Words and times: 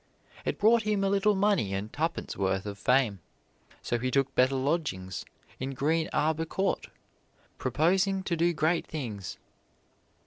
It 0.45 0.57
brought 0.57 0.81
him 0.81 1.03
a 1.03 1.09
little 1.09 1.35
money 1.35 1.75
and 1.75 1.93
tuppence 1.93 2.35
worth 2.35 2.65
of 2.65 2.79
fame, 2.79 3.19
so 3.83 3.99
he 3.99 4.09
took 4.09 4.33
better 4.33 4.55
lodgings, 4.55 5.25
in 5.59 5.75
Green 5.75 6.09
Arbor 6.11 6.45
Court, 6.45 6.87
proposing 7.59 8.23
to 8.23 8.35
do 8.35 8.51
great 8.51 8.87
things. 8.87 9.37